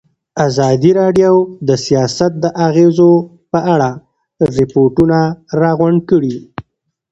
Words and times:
ازادي 0.47 0.91
راډیو 1.01 1.33
د 1.67 1.69
سیاست 1.85 2.31
د 2.43 2.45
اغېزو 2.67 3.11
په 3.51 3.59
اړه 3.73 3.89
ریپوټونه 4.55 5.19
راغونډ 5.61 5.99
کړي. 6.09 6.35